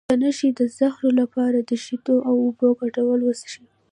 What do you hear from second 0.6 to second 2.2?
زهرو لپاره د شیدو